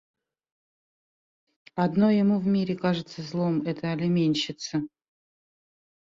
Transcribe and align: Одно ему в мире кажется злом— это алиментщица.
Одно 1.75 2.09
ему 2.09 2.39
в 2.39 2.47
мире 2.47 2.75
кажется 2.75 3.21
злом— 3.21 3.61
это 3.67 3.91
алиментщица. 3.91 4.81